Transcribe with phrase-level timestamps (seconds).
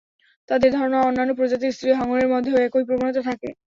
[0.49, 3.59] তাঁদের ধারণা, অন্যান্য প্রজাতির স্ত্রী হাঙরের মধ্যেও একই প্রবণতা থাকতে পারে।